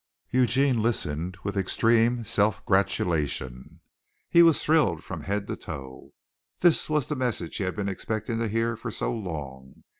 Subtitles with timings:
[0.31, 3.81] Eugene listened with extreme self gratulation.
[4.31, 6.13] He was thrilling from head to toe.
[6.61, 9.83] This was the message he had been expecting to hear for so long.